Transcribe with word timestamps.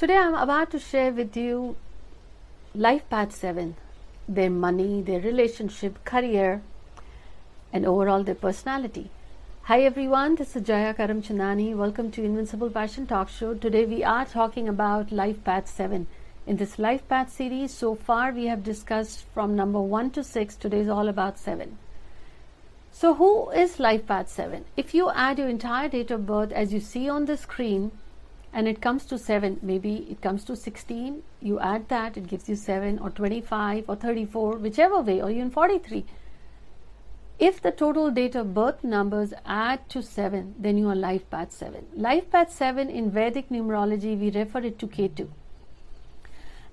Today 0.00 0.16
I'm 0.16 0.36
about 0.36 0.70
to 0.70 0.78
share 0.78 1.10
with 1.10 1.36
you 1.36 1.74
Life 2.72 3.10
Path 3.10 3.34
7 3.34 3.74
their 4.28 4.48
money, 4.48 5.02
their 5.02 5.18
relationship, 5.20 6.04
career, 6.04 6.62
and 7.72 7.84
overall 7.84 8.22
their 8.22 8.36
personality. 8.36 9.10
Hi 9.62 9.80
everyone, 9.80 10.36
this 10.36 10.54
is 10.54 10.62
Jaya 10.62 10.94
Karamchandani. 10.94 11.74
Welcome 11.74 12.12
to 12.12 12.22
Invincible 12.22 12.70
Passion 12.70 13.08
Talk 13.08 13.28
Show. 13.28 13.54
Today 13.54 13.86
we 13.86 14.04
are 14.04 14.24
talking 14.24 14.68
about 14.68 15.10
Life 15.10 15.42
Path 15.42 15.68
7. 15.68 16.06
In 16.46 16.58
this 16.58 16.78
Life 16.78 17.08
Path 17.08 17.32
series, 17.32 17.74
so 17.74 17.96
far 17.96 18.30
we 18.30 18.46
have 18.46 18.62
discussed 18.62 19.24
from 19.34 19.56
number 19.56 19.80
1 19.80 20.12
to 20.12 20.22
6. 20.22 20.54
Today 20.54 20.78
is 20.78 20.88
all 20.88 21.08
about 21.08 21.40
7. 21.40 21.76
So, 22.92 23.14
who 23.14 23.50
is 23.50 23.80
Life 23.80 24.06
Path 24.06 24.28
7? 24.30 24.64
If 24.76 24.94
you 24.94 25.10
add 25.10 25.40
your 25.40 25.48
entire 25.48 25.88
date 25.88 26.12
of 26.12 26.24
birth 26.24 26.52
as 26.52 26.72
you 26.72 26.78
see 26.78 27.08
on 27.08 27.24
the 27.24 27.36
screen, 27.36 27.90
and 28.52 28.66
it 28.66 28.80
comes 28.80 29.04
to 29.06 29.18
7 29.18 29.58
maybe 29.62 29.94
it 30.10 30.20
comes 30.22 30.44
to 30.44 30.56
16 30.56 31.22
you 31.40 31.58
add 31.60 31.88
that 31.88 32.16
it 32.16 32.26
gives 32.26 32.48
you 32.48 32.56
7 32.56 32.98
or 32.98 33.10
25 33.10 33.84
or 33.88 33.96
34 33.96 34.56
whichever 34.56 35.00
way 35.00 35.20
or 35.20 35.30
even 35.30 35.50
43 35.50 36.04
if 37.38 37.62
the 37.62 37.70
total 37.70 38.10
date 38.10 38.34
of 38.34 38.52
birth 38.52 38.82
numbers 38.82 39.32
add 39.46 39.88
to 39.90 40.02
7 40.02 40.54
then 40.58 40.78
you 40.78 40.88
are 40.88 40.96
life 40.96 41.28
path 41.30 41.52
7 41.52 41.84
life 42.06 42.30
path 42.30 42.52
7 42.52 42.90
in 42.90 43.10
vedic 43.10 43.52
numerology 43.56 44.18
we 44.22 44.30
refer 44.30 44.58
it 44.70 44.78
to 44.80 44.88
ketu. 44.88 45.28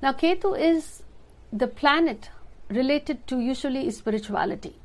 Now 0.01 0.13
ketu 0.13 0.57
is 0.69 1.03
the 1.53 1.67
planet 1.67 2.29
related 2.69 3.27
to 3.27 3.39
usually 3.39 3.89
spirituality. 3.91 4.75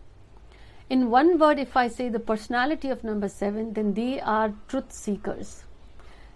In 0.90 1.08
one 1.10 1.38
word 1.38 1.58
if 1.58 1.76
i 1.76 1.88
say 1.88 2.10
the 2.10 2.24
personality 2.32 2.90
of 2.90 3.02
number 3.02 3.28
7 3.28 3.72
then 3.72 3.94
they 3.94 4.20
are 4.20 4.52
truth 4.68 4.92
seekers 4.92 5.64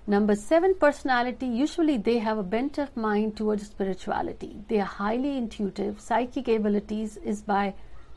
Number 0.06 0.34
seven 0.34 0.74
personality, 0.74 1.46
usually 1.46 1.96
they 1.96 2.18
have 2.18 2.36
a 2.36 2.42
bent 2.42 2.76
of 2.76 2.94
mind 2.94 3.38
towards 3.38 3.66
spirituality. 3.66 4.58
They 4.68 4.78
are 4.78 4.84
highly 4.84 5.38
intuitive. 5.38 5.98
Psychic 5.98 6.46
abilities 6.46 7.16
is 7.16 7.40
by 7.40 7.72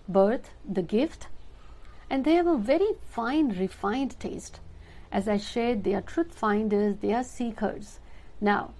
birth, 0.05 0.49
the 0.69 0.81
gift. 0.81 1.27
And 2.09 2.25
they 2.25 2.33
have 2.33 2.47
a 2.47 2.57
very 2.57 2.89
fine, 3.07 3.57
refined 3.57 4.19
taste. 4.19 4.59
As 5.13 5.29
I 5.29 5.37
shared, 5.37 5.85
they 5.85 5.95
are 5.95 6.01
truth 6.01 6.33
finders, 6.33 6.97
they 6.97 7.13
are 7.13 7.23
seekers. 7.23 8.01
Now, 8.41 8.71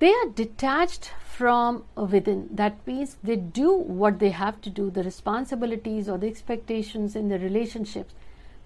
they 0.00 0.12
are 0.12 0.30
detached 0.34 1.12
from 1.24 1.84
within. 1.94 2.48
That 2.50 2.84
means 2.88 3.18
they 3.22 3.36
do 3.36 3.72
what 3.72 4.18
they 4.18 4.30
have 4.30 4.60
to 4.62 4.70
do, 4.70 4.90
the 4.90 5.04
responsibilities 5.04 6.08
or 6.08 6.18
the 6.18 6.26
expectations 6.26 7.14
in 7.14 7.28
the 7.28 7.38
relationships, 7.38 8.14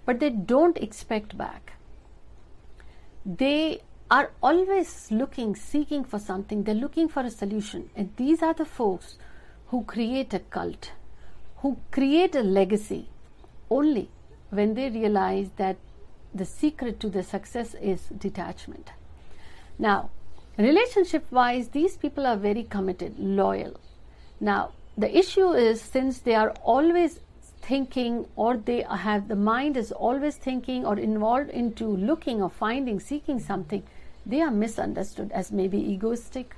but 0.03 0.19
they 0.19 0.31
don't 0.31 0.77
expect 0.77 1.37
back 1.37 1.73
they 3.27 3.81
are 4.09 4.31
always 4.41 5.11
looking, 5.11 5.53
seeking 5.53 6.05
for 6.05 6.17
something. 6.17 6.63
They're 6.63 6.73
looking 6.73 7.09
for 7.09 7.23
a 7.23 7.29
solution. 7.29 7.89
And 7.93 8.09
these 8.15 8.41
are 8.41 8.53
the 8.53 8.65
folks 8.65 9.17
who 9.67 9.83
create 9.83 10.33
a 10.33 10.39
cult, 10.39 10.93
who 11.57 11.77
create 11.91 12.35
a 12.35 12.41
legacy 12.41 13.09
only 13.69 14.09
when 14.49 14.75
they 14.75 14.89
realize 14.89 15.49
that 15.57 15.75
the 16.33 16.45
secret 16.45 17.01
to 17.01 17.09
their 17.09 17.23
success 17.23 17.75
is 17.81 18.07
detachment. 18.17 18.91
Now, 19.77 20.09
relationship 20.57 21.29
wise, 21.29 21.67
these 21.69 21.97
people 21.97 22.25
are 22.25 22.37
very 22.37 22.63
committed, 22.63 23.19
loyal. 23.19 23.77
Now, 24.39 24.71
the 24.97 25.15
issue 25.15 25.51
is 25.51 25.81
since 25.81 26.19
they 26.19 26.35
are 26.35 26.51
always 26.63 27.19
thinking 27.67 28.25
or 28.35 28.55
they 28.55 28.81
have 29.05 29.27
the 29.27 29.35
mind 29.35 29.75
is 29.75 29.91
always 29.91 30.37
thinking 30.37 30.85
or 30.85 30.97
involved 30.97 31.49
into 31.49 31.85
looking 31.85 32.41
or 32.41 32.49
finding 32.49 32.99
seeking 32.99 33.39
something 33.39 33.83
they 34.25 34.41
are 34.41 34.51
misunderstood 34.51 35.31
as 35.31 35.51
maybe 35.51 35.77
egoistic 35.77 36.55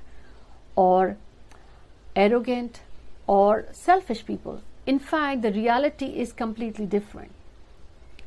or 0.76 1.16
arrogant 2.16 2.80
or 3.26 3.66
selfish 3.72 4.24
people. 4.26 4.60
In 4.86 4.98
fact 4.98 5.42
the 5.42 5.52
reality 5.52 6.06
is 6.06 6.32
completely 6.32 6.86
different. 6.86 7.32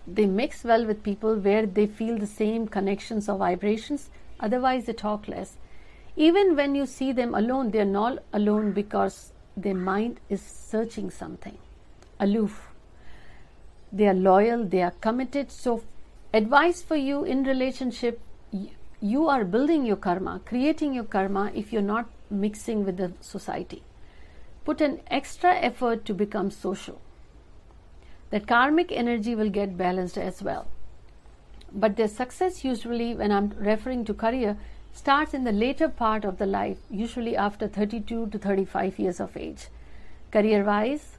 They 0.08 0.26
mix 0.26 0.64
well 0.64 0.86
with 0.86 1.04
people 1.04 1.36
where 1.36 1.66
they 1.66 1.88
feel 1.88 2.18
the 2.18 2.28
same 2.28 2.68
connections 2.68 3.30
or 3.30 3.38
vibrations 3.38 4.10
otherwise 4.40 4.86
they 4.86 4.94
talk 4.94 5.28
less. 5.28 5.56
Even 6.16 6.56
when 6.56 6.76
you 6.76 6.86
see 6.86 7.12
them 7.12 7.34
alone 7.34 7.72
they 7.72 7.80
are 7.80 7.96
not 7.98 8.24
alone 8.34 8.72
because 8.74 9.32
their 9.56 9.76
mind 9.76 10.20
is 10.30 10.42
searching 10.42 11.10
something 11.10 11.58
aloof. 12.20 12.73
They 13.94 14.08
are 14.08 14.14
loyal, 14.14 14.66
they 14.66 14.82
are 14.82 14.92
committed. 14.92 15.52
So, 15.52 15.84
advice 16.34 16.82
for 16.82 16.96
you 16.96 17.24
in 17.24 17.44
relationship 17.44 18.20
you 19.04 19.28
are 19.28 19.44
building 19.44 19.86
your 19.86 19.98
karma, 19.98 20.40
creating 20.46 20.94
your 20.94 21.04
karma 21.04 21.52
if 21.54 21.74
you're 21.74 21.82
not 21.82 22.10
mixing 22.30 22.86
with 22.86 22.96
the 22.96 23.12
society. 23.20 23.84
Put 24.64 24.80
an 24.80 25.02
extra 25.08 25.56
effort 25.56 26.06
to 26.06 26.14
become 26.14 26.52
social. 26.52 27.02
That 28.30 28.48
karmic 28.48 28.94
energy 28.94 29.36
will 29.36 29.50
get 29.50 29.78
balanced 29.78 30.18
as 30.18 30.42
well. 30.42 30.68
But 31.74 31.98
their 31.98 32.08
success, 32.08 32.64
usually, 32.64 33.14
when 33.14 33.32
I'm 33.32 33.50
referring 33.58 34.06
to 34.06 34.14
career, 34.14 34.56
starts 34.94 35.34
in 35.34 35.44
the 35.44 35.52
later 35.52 35.90
part 35.90 36.24
of 36.24 36.38
the 36.38 36.46
life, 36.46 36.78
usually 36.90 37.36
after 37.36 37.68
32 37.68 38.28
to 38.28 38.38
35 38.38 39.00
years 39.00 39.20
of 39.20 39.36
age. 39.36 39.68
Career 40.32 40.64
wise, 40.64 41.18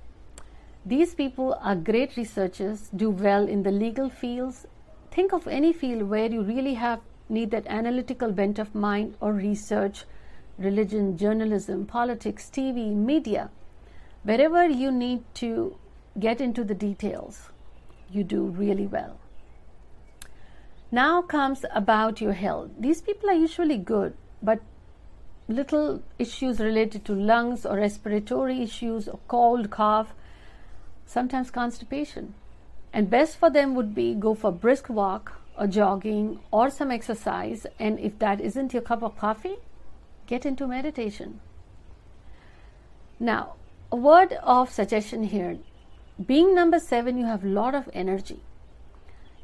these 0.86 1.14
people 1.14 1.58
are 1.62 1.74
great 1.74 2.14
researchers, 2.14 2.90
do 2.94 3.08
well 3.08 3.48
in 3.48 3.62
the 3.62 3.70
legal 3.70 4.10
fields. 4.10 4.66
Think 5.10 5.32
of 5.32 5.48
any 5.48 5.72
field 5.72 6.10
where 6.10 6.30
you 6.30 6.42
really 6.42 6.74
have 6.74 7.00
need 7.30 7.50
that 7.52 7.66
analytical 7.68 8.32
bent 8.32 8.58
of 8.58 8.74
mind 8.74 9.16
or 9.18 9.32
research, 9.32 10.04
religion, 10.58 11.16
journalism, 11.16 11.86
politics, 11.86 12.50
TV, 12.52 12.94
media. 12.94 13.48
Wherever 14.24 14.68
you 14.68 14.92
need 14.92 15.22
to 15.36 15.78
get 16.18 16.42
into 16.42 16.62
the 16.64 16.74
details, 16.74 17.48
you 18.10 18.22
do 18.22 18.44
really 18.44 18.86
well. 18.86 19.18
Now 20.92 21.22
comes 21.22 21.64
about 21.72 22.20
your 22.20 22.34
health. 22.34 22.70
These 22.78 23.00
people 23.00 23.30
are 23.30 23.40
usually 23.48 23.78
good, 23.78 24.14
but 24.42 24.60
little 25.48 26.02
issues 26.18 26.60
related 26.60 27.06
to 27.06 27.14
lungs 27.14 27.64
or 27.64 27.76
respiratory 27.76 28.60
issues 28.60 29.08
or 29.08 29.18
cold, 29.28 29.70
cough 29.70 30.14
sometimes 31.06 31.50
constipation. 31.50 32.34
And 32.92 33.10
best 33.10 33.36
for 33.36 33.50
them 33.50 33.74
would 33.74 33.94
be 33.94 34.14
go 34.14 34.34
for 34.34 34.52
brisk 34.52 34.88
walk 34.88 35.32
or 35.58 35.66
jogging 35.66 36.40
or 36.50 36.70
some 36.70 36.90
exercise. 36.90 37.66
And 37.78 37.98
if 37.98 38.18
that 38.18 38.40
isn't 38.40 38.72
your 38.72 38.82
cup 38.82 39.02
of 39.02 39.18
coffee, 39.18 39.56
get 40.26 40.46
into 40.46 40.66
meditation. 40.66 41.40
Now, 43.18 43.54
a 43.90 43.96
word 43.96 44.32
of 44.42 44.70
suggestion 44.70 45.24
here. 45.24 45.58
Being 46.24 46.54
number 46.54 46.78
seven, 46.78 47.18
you 47.18 47.26
have 47.26 47.44
a 47.44 47.48
lot 47.48 47.74
of 47.74 47.90
energy. 47.92 48.40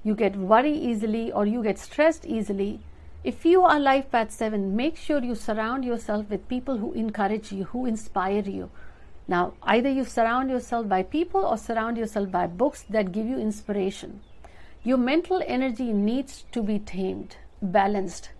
You 0.02 0.14
get 0.14 0.36
worry 0.36 0.72
easily 0.72 1.30
or 1.30 1.46
you 1.46 1.62
get 1.62 1.78
stressed 1.78 2.24
easily. 2.24 2.80
If 3.22 3.44
you 3.44 3.62
are 3.62 3.78
life 3.78 4.10
path 4.10 4.30
seven, 4.30 4.74
make 4.74 4.96
sure 4.96 5.22
you 5.22 5.34
surround 5.34 5.84
yourself 5.84 6.30
with 6.30 6.48
people 6.48 6.78
who 6.78 6.92
encourage 6.94 7.52
you, 7.52 7.64
who 7.64 7.84
inspire 7.84 8.42
you, 8.42 8.70
now, 9.30 9.54
either 9.62 9.88
you 9.88 10.04
surround 10.04 10.50
yourself 10.50 10.88
by 10.88 11.04
people 11.04 11.46
or 11.46 11.56
surround 11.56 11.96
yourself 11.96 12.32
by 12.32 12.48
books 12.48 12.84
that 12.90 13.12
give 13.12 13.26
you 13.26 13.38
inspiration. 13.38 14.22
Your 14.82 14.98
mental 14.98 15.40
energy 15.46 15.92
needs 15.92 16.46
to 16.50 16.64
be 16.64 16.80
tamed, 16.80 17.36
balanced. 17.62 18.30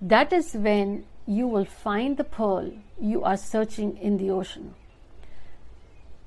That 0.00 0.32
is 0.32 0.54
when 0.54 1.04
you 1.24 1.46
will 1.46 1.64
find 1.64 2.16
the 2.16 2.24
pearl 2.24 2.72
you 3.00 3.22
are 3.22 3.36
searching 3.36 3.96
in 3.96 4.16
the 4.16 4.28
ocean. 4.30 4.74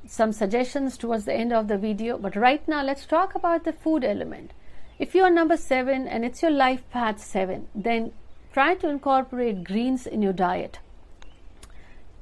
Some 0.08 0.32
suggestions 0.32 0.98
towards 0.98 1.26
the 1.26 1.34
end 1.34 1.52
of 1.52 1.68
the 1.68 1.78
video, 1.78 2.18
but 2.18 2.38
right 2.38 2.66
now 2.70 2.82
let's 2.82 3.06
talk 3.06 3.36
about 3.36 3.66
the 3.66 3.74
food 3.74 4.06
element. 4.06 4.52
If 5.00 5.14
you 5.14 5.24
are 5.24 5.30
number 5.30 5.58
seven 5.58 6.08
and 6.08 6.24
it's 6.24 6.42
your 6.42 6.52
life 6.52 6.90
path 6.92 7.22
seven, 7.22 7.68
then 7.76 8.14
try 8.54 8.76
to 8.76 8.88
incorporate 8.88 9.66
greens 9.66 10.08
in 10.08 10.22
your 10.22 10.32
diet 10.32 10.80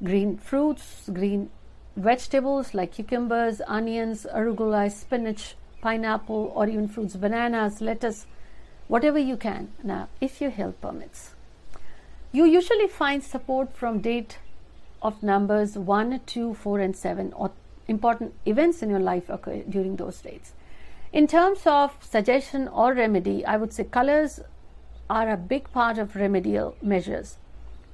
green 0.03 0.37
fruits, 0.37 1.09
green 1.11 1.49
vegetables 1.95 2.73
like 2.73 2.93
cucumbers, 2.93 3.61
onions, 3.67 4.25
arugula, 4.33 4.91
spinach, 4.91 5.55
pineapple, 5.81 6.51
or 6.55 6.67
even 6.67 6.87
fruits, 6.87 7.15
bananas, 7.15 7.81
lettuce, 7.81 8.25
whatever 8.87 9.19
you 9.19 9.37
can. 9.37 9.69
Now, 9.83 10.09
if 10.19 10.41
your 10.41 10.51
health 10.51 10.79
permits, 10.81 11.31
you 12.31 12.45
usually 12.45 12.87
find 12.87 13.23
support 13.23 13.75
from 13.75 13.99
date 13.99 14.39
of 15.01 15.21
numbers 15.21 15.77
1, 15.77 16.21
2, 16.25 16.53
4, 16.53 16.79
and 16.79 16.95
7, 16.95 17.33
or 17.33 17.51
important 17.87 18.33
events 18.45 18.81
in 18.81 18.89
your 18.89 18.99
life 18.99 19.29
occur 19.29 19.61
during 19.69 19.97
those 19.97 20.21
dates. 20.21 20.53
In 21.11 21.27
terms 21.27 21.61
of 21.65 21.95
suggestion 22.01 22.67
or 22.67 22.93
remedy, 22.93 23.45
I 23.45 23.57
would 23.57 23.71
say 23.71 23.83
colors 23.83 24.39
are 25.09 25.29
a 25.29 25.37
big 25.37 25.71
part 25.71 25.97
of 25.97 26.15
remedial 26.15 26.75
measures 26.81 27.37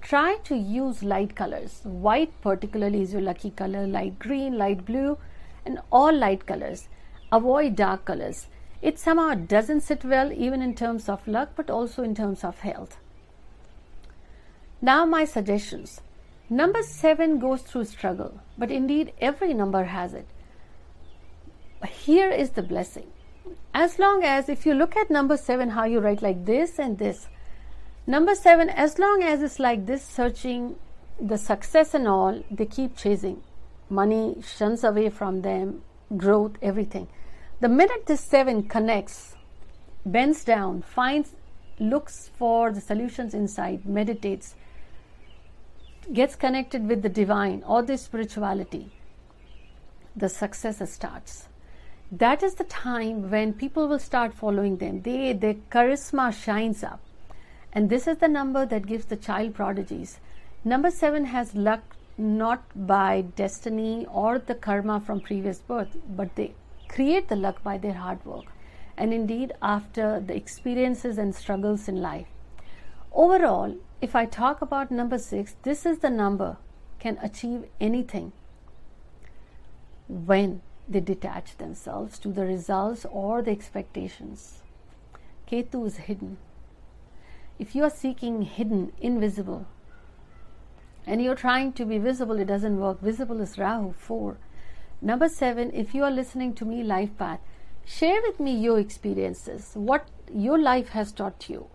try 0.01 0.37
to 0.45 0.55
use 0.55 1.03
light 1.03 1.35
colors. 1.35 1.81
White, 1.83 2.33
particularly, 2.41 3.01
is 3.01 3.13
your 3.13 3.21
lucky 3.21 3.51
color, 3.51 3.85
light 3.87 4.19
green, 4.19 4.57
light 4.57 4.85
blue, 4.85 5.17
and 5.65 5.79
all 5.91 6.13
light 6.13 6.45
colors. 6.45 6.87
Avoid 7.31 7.75
dark 7.75 8.05
colors. 8.05 8.47
It 8.81 8.97
somehow 8.97 9.33
doesn't 9.33 9.81
sit 9.81 10.05
well, 10.05 10.31
even 10.31 10.61
in 10.61 10.73
terms 10.73 11.09
of 11.09 11.27
luck, 11.27 11.49
but 11.55 11.69
also 11.69 12.03
in 12.03 12.15
terms 12.15 12.43
of 12.43 12.59
health. 12.59 12.97
Now, 14.81 15.05
my 15.05 15.25
suggestions. 15.25 16.01
Number 16.49 16.81
seven 16.81 17.37
goes 17.37 17.61
through 17.61 17.85
struggle, 17.85 18.39
but 18.57 18.71
indeed 18.71 19.13
every 19.19 19.53
number 19.53 19.83
has 19.83 20.13
it. 20.13 20.27
Here 21.87 22.29
is 22.29 22.51
the 22.51 22.63
blessing. 22.63 23.07
As 23.73 23.99
long 23.99 24.23
as, 24.23 24.49
if 24.49 24.65
you 24.65 24.73
look 24.73 24.95
at 24.95 25.11
number 25.11 25.37
seven, 25.37 25.69
how 25.69 25.83
you 25.83 25.99
write 25.99 26.21
like 26.21 26.45
this 26.45 26.79
and 26.79 26.97
this, 26.97 27.27
number 28.09 28.33
seven, 28.33 28.69
as 28.69 28.97
long 28.97 29.21
as 29.23 29.43
it's 29.43 29.59
like 29.59 29.85
this, 29.85 30.03
searching 30.03 30.75
the 31.19 31.37
success 31.37 31.93
and 31.93 32.07
all, 32.07 32.43
they 32.49 32.65
keep 32.65 32.97
chasing. 32.97 33.41
Money 33.89 34.37
shuns 34.41 34.83
away 34.83 35.09
from 35.09 35.41
them, 35.41 35.81
growth, 36.17 36.53
everything. 36.61 37.07
The 37.59 37.69
minute 37.69 38.07
this 38.07 38.21
seven 38.21 38.63
connects, 38.63 39.35
bends 40.05 40.43
down, 40.43 40.81
finds, 40.81 41.35
looks 41.79 42.31
for 42.37 42.71
the 42.71 42.81
solutions 42.81 43.33
inside, 43.33 43.85
meditates, 43.85 44.55
gets 46.11 46.35
connected 46.35 46.87
with 46.87 47.03
the 47.03 47.09
divine 47.09 47.63
or 47.67 47.83
the 47.83 47.97
spirituality, 47.97 48.91
the 50.15 50.29
success 50.29 50.81
starts. 50.91 51.47
That 52.11 52.41
is 52.41 52.55
the 52.55 52.63
time 52.63 53.29
when 53.29 53.53
people 53.53 53.87
will 53.87 53.99
start 53.99 54.33
following 54.33 54.77
them. 54.77 55.03
They, 55.03 55.33
their 55.33 55.53
charisma 55.53 56.33
shines 56.33 56.83
up. 56.83 57.01
And 57.71 57.89
this 57.89 58.07
is 58.07 58.17
the 58.17 58.27
number 58.27 58.65
that 58.65 58.87
gives 58.87 59.05
the 59.05 59.15
child 59.15 59.53
prodigies. 59.53 60.19
Number 60.63 60.91
seven 60.91 61.25
has 61.25 61.55
luck 61.55 61.95
not 62.17 62.63
by 62.87 63.21
destiny 63.21 64.05
or 64.11 64.39
the 64.39 64.55
karma 64.55 64.99
from 64.99 65.21
previous 65.21 65.59
birth, 65.59 65.95
but 66.09 66.35
they 66.35 66.53
create 66.87 67.29
the 67.29 67.35
luck 67.35 67.63
by 67.63 67.77
their 67.77 67.93
hard 67.93 68.25
work. 68.25 68.45
And 68.97 69.13
indeed, 69.13 69.53
after 69.61 70.19
the 70.19 70.35
experiences 70.35 71.17
and 71.17 71.33
struggles 71.33 71.87
in 71.87 72.01
life. 72.01 72.27
Overall, 73.13 73.77
if 74.01 74.15
I 74.15 74.25
talk 74.25 74.61
about 74.61 74.91
number 74.91 75.17
six, 75.17 75.55
this 75.63 75.85
is 75.85 75.99
the 75.99 76.09
number 76.09 76.57
can 76.99 77.17
achieve 77.21 77.65
anything 77.79 78.33
when 80.07 80.61
they 80.87 80.99
detach 80.99 81.57
themselves 81.57 82.19
to 82.19 82.29
the 82.29 82.45
results 82.45 83.05
or 83.09 83.41
the 83.41 83.51
expectations. 83.51 84.63
Ketu 85.49 85.85
is 85.85 85.97
hidden. 85.97 86.37
If 87.59 87.75
you 87.75 87.83
are 87.83 87.89
seeking 87.89 88.41
hidden, 88.43 88.93
invisible, 88.99 89.67
and 91.05 91.21
you're 91.21 91.35
trying 91.35 91.73
to 91.73 91.85
be 91.85 91.97
visible, 91.97 92.39
it 92.39 92.45
doesn't 92.45 92.79
work. 92.79 93.01
Visible 93.01 93.41
is 93.41 93.57
Rahu, 93.57 93.93
4. 93.93 94.37
Number 95.01 95.29
7, 95.29 95.71
if 95.73 95.93
you 95.93 96.03
are 96.03 96.11
listening 96.11 96.53
to 96.55 96.65
me, 96.65 96.83
Life 96.83 97.17
Path, 97.17 97.41
share 97.85 98.21
with 98.21 98.39
me 98.39 98.55
your 98.55 98.79
experiences, 98.79 99.71
what 99.73 100.07
your 100.33 100.57
life 100.57 100.89
has 100.89 101.11
taught 101.11 101.49
you 101.49 101.67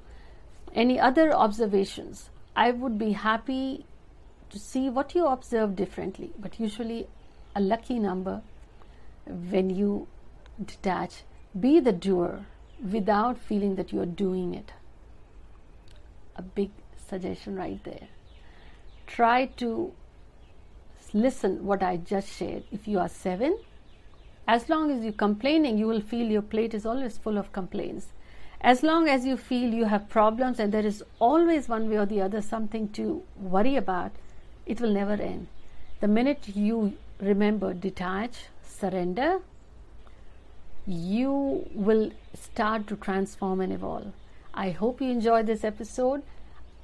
any 0.75 0.99
other 0.99 1.33
observations, 1.33 2.31
I 2.57 2.73
would 2.73 2.99
be 2.99 3.13
happy 3.13 3.87
to 4.51 4.59
see 4.59 4.91
what 4.91 5.15
you 5.15 5.27
observe 5.27 5.77
differently. 5.77 6.33
But 6.39 6.59
usually, 6.59 7.07
a 7.55 7.61
lucky 7.61 7.99
number 7.99 8.43
when 9.27 9.71
you 9.71 10.09
detach, 10.65 11.23
be 11.59 11.81
the 11.81 11.93
doer 11.93 12.47
without 12.83 13.39
feeling 13.39 13.77
that 13.77 13.93
you 13.93 14.01
are 14.01 14.07
doing 14.07 14.55
it. 14.55 14.73
A 16.37 16.43
big 16.43 16.71
suggestion 17.09 17.57
right 17.57 17.83
there. 17.85 18.09
Try 19.07 19.47
to 19.57 19.93
listen 21.13 21.65
what 21.65 21.83
I 21.83 21.97
just 21.97 22.37
shared. 22.37 22.65
If 22.73 22.89
you 22.89 22.99
are 22.99 23.09
seven, 23.09 23.59
as 24.49 24.69
long 24.69 24.91
as 24.91 25.05
you're 25.05 25.13
complaining, 25.13 25.79
you 25.79 25.87
will 25.87 26.01
feel 26.01 26.27
your 26.27 26.43
plate 26.43 26.75
is 26.75 26.85
always 26.85 27.19
full 27.19 27.39
of 27.39 27.53
complaints 27.53 28.09
as 28.65 28.83
long 28.83 29.09
as 29.09 29.27
you 29.27 29.37
feel 29.37 29.75
you 29.75 29.85
have 29.85 30.09
problems 30.09 30.59
and 30.59 30.73
there 30.73 30.87
is 30.87 31.05
always 31.19 31.69
one 31.69 31.89
way 31.91 31.99
or 31.99 32.07
the 32.07 32.21
other 32.23 32.41
something 32.41 32.89
to 32.89 33.23
worry 33.39 33.77
about, 33.77 34.11
it 34.65 34.81
will 34.81 34.91
never 34.91 35.13
end. 35.13 35.49
The 36.01 36.09
minute 36.09 36.49
you 36.49 36.95
remember, 37.21 37.75
detach, 37.75 38.47
surrender, 38.67 39.41
you 40.87 41.69
will 41.75 42.11
start 42.35 42.87
to 42.87 42.97
transform 42.97 43.61
and 43.61 43.71
evolve. 43.71 44.13
I 44.55 44.71
hope 44.71 45.01
you 45.01 45.11
enjoyed 45.11 45.47
this 45.47 45.65
episode. 45.65 46.23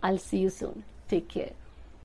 I'll 0.02 0.18
see 0.18 0.38
you 0.38 0.50
soon. 0.50 0.82
Take 1.08 1.28
care. 1.28 1.52